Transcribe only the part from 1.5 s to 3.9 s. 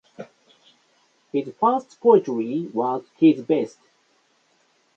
first poetry was his best.